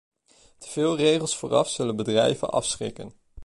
Teveel 0.57 0.95
regels 0.97 1.37
vooraf 1.37 1.69
zullen 1.69 1.95
bedrijven 1.95 2.49
afschrikken. 2.51 3.13